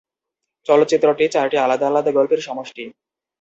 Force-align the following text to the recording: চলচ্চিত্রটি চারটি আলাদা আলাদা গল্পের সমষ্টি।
চলচ্চিত্রটি 0.67 1.23
চারটি 1.27 1.57
আলাদা 1.57 1.85
আলাদা 1.87 2.11
গল্পের 2.11 2.41
সমষ্টি। 2.41 2.83